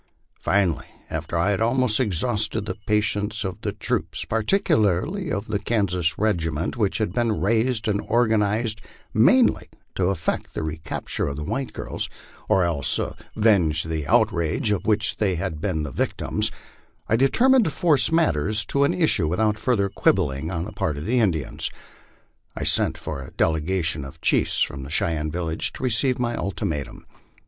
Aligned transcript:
Finally, 0.39 0.87
after 1.11 1.37
I 1.37 1.51
had 1.51 1.61
almost 1.61 1.99
exhausted 1.99 2.65
the 2.65 2.73
patience 2.87 3.43
of 3.43 3.61
the 3.61 3.71
troops, 3.71 4.25
particularly 4.25 5.31
of 5.31 5.45
the 5.47 5.59
Kansas 5.59 6.17
regiment 6.17 6.75
which 6.75 6.97
had 6.97 7.13
been 7.13 7.39
raised 7.39 7.87
and 7.87 8.01
organized 8.07 8.81
mainly 9.13 9.69
to 9.93 10.07
effect 10.09 10.55
the 10.55 10.63
recapture 10.63 11.27
of 11.27 11.37
thewhite 11.37 11.71
girls, 11.73 12.09
or 12.49 12.63
else 12.63 12.97
avenge 13.37 13.83
the 13.83 14.07
outrage 14.07 14.71
of 14.71 14.87
which 14.87 15.17
they 15.17 15.35
had 15.35 15.61
been 15.61 15.83
the 15.83 15.91
victims, 15.91 16.49
I 17.07 17.15
determined 17.15 17.65
to 17.65 17.69
force 17.69 18.11
matters 18.11 18.65
to 18.73 18.83
an 18.85 18.95
issue 18.95 19.27
without 19.27 19.59
further 19.59 19.87
quibbling 19.87 20.49
on 20.49 20.65
the 20.65 20.73
part 20.73 20.97
of 20.97 21.05
the 21.05 21.19
Indians. 21.19 21.69
I 22.55 22.63
sent 22.63 22.97
for 22.97 23.21
a 23.21 23.29
delegation 23.33 24.03
of 24.03 24.19
chiefs 24.19 24.61
from 24.63 24.81
the 24.81 24.89
Cheyenne 24.89 25.29
village 25.29 25.71
to 25.73 25.83
receive 25.83 26.17
my 26.17 26.35
ultimatum. 26.35 27.05